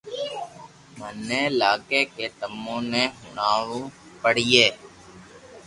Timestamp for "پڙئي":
4.21-4.67